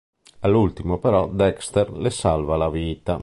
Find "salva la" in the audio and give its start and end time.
2.09-2.69